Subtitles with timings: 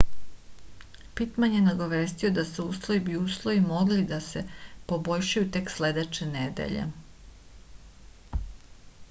[1.17, 4.43] pitman je nagovestio da se uslovi bi uslovi mogli da se
[4.93, 6.89] poboljšaju tek sledeće nedelje